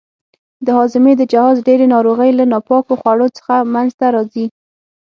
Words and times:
د 0.65 0.67
هاضمې 0.77 1.13
د 1.17 1.21
جهاز 1.31 1.57
ډېرې 1.67 1.85
ناروغۍ 1.93 2.31
له 2.39 2.45
ناپاکو 2.51 2.93
خوړو 3.01 3.27
څخه 3.37 3.55
منځته 3.73 4.05
راځي. 4.15 4.45